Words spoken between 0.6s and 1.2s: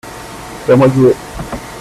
c'est à moi de jouer.